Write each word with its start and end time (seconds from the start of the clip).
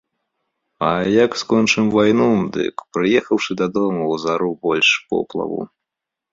А 0.87 0.87
як 1.25 1.31
скончым 1.41 1.85
вайну, 1.97 2.29
дык, 2.57 2.75
прыехаўшы 2.97 3.51
дадому, 3.63 4.01
узару 4.17 4.51
больш 4.67 4.89
поплаву. 5.13 5.61